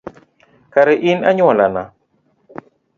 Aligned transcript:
Kare 0.73 0.93
in 1.09 1.19
anyuolana? 1.29 1.83